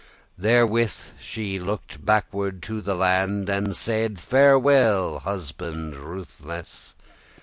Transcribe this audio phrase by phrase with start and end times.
[0.35, 6.95] Therewith she looked backward to the land, And saide, "Farewell, husband rutheless!"